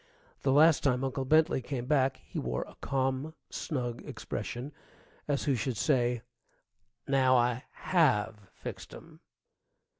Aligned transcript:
The 0.41 0.51
last 0.51 0.81
time 0.81 1.03
Uncle 1.03 1.25
Bentley 1.25 1.61
came 1.61 1.85
back 1.85 2.21
he 2.25 2.39
wore 2.39 2.63
a 2.63 2.73
calm, 2.81 3.35
snug 3.51 4.03
expression, 4.03 4.71
as 5.27 5.43
who 5.43 5.53
should 5.53 5.77
say, 5.77 6.23
"Now 7.07 7.37
I 7.37 7.65
have 7.73 8.47
fixed 8.51 8.95
'em!" 8.95 9.19